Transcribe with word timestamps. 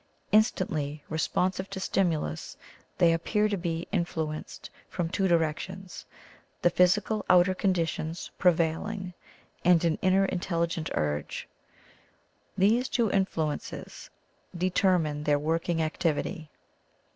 Instantly 0.31 1.03
re 1.09 1.17
sponsive 1.19 1.69
to 1.69 1.79
stimulus, 1.79 2.57
they 2.97 3.13
appear 3.13 3.47
to 3.47 3.55
be 3.55 3.87
in 3.91 4.03
fluenced 4.03 4.71
from 4.89 5.07
two 5.09 5.27
directions— 5.27 6.07
the 6.63 6.71
physical 6.71 7.23
outer 7.29 7.53
conditions 7.53 8.31
prevailing 8.39 9.13
and 9.63 9.85
an 9.85 9.99
inner 10.01 10.25
in 10.25 10.39
telligent 10.39 10.89
urge. 10.95 11.47
These 12.57 12.89
two 12.89 13.11
influences 13.11 14.09
deter 14.57 14.97
mine 14.97 15.23
their 15.23 15.37
working 15.37 15.83
activity. 15.83 16.49